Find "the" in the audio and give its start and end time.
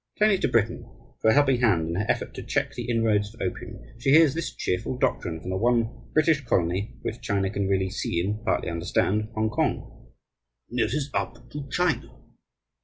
2.73-2.89, 5.51-5.55